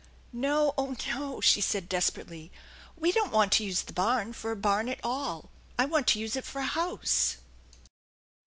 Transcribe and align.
"No, 0.33 0.73
oh, 0.79 0.95
no! 1.09 1.41
she 1.41 1.61
said 1.61 1.87
desperately." 1.87 2.51
We 2.99 3.11
don't 3.11 3.31
want 3.31 3.51
to 3.51 3.63
use 3.63 3.83
the 3.83 3.93
barn 3.93 4.33
for 4.33 4.49
a 4.51 4.55
barn 4.55 4.89
at 4.89 4.99
all. 5.03 5.51
I 5.77 5.85
want 5.85 6.07
to 6.07 6.19
use 6.19 6.35
it 6.35 6.43
for 6.43 6.57
a 6.59 6.65
house 6.65 7.37